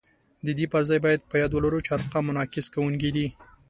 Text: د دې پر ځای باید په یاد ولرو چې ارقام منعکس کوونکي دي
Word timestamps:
د 0.45 0.47
دې 0.57 0.65
پر 0.73 0.81
ځای 0.89 0.99
باید 1.05 1.27
په 1.31 1.35
یاد 1.41 1.51
ولرو 1.53 1.83
چې 1.85 1.91
ارقام 1.95 2.23
منعکس 2.27 2.65
کوونکي 2.75 3.09
دي 3.15 3.27